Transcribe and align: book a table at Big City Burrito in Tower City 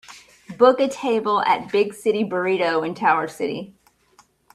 book 0.57 0.79
a 0.79 0.87
table 0.89 1.43
at 1.43 1.71
Big 1.71 1.93
City 1.93 2.23
Burrito 2.23 2.83
in 2.83 2.95
Tower 2.95 3.27
City 3.27 3.75